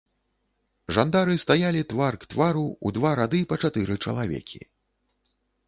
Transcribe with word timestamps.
Жандары 0.95 1.35
стаялі 1.43 1.81
твар 1.91 2.17
к 2.23 2.31
твару 2.33 2.65
ў 2.71 2.87
два 2.97 3.11
рады, 3.21 3.39
па 3.53 3.61
чатыры 3.67 4.01
чалавекі. 4.05 4.61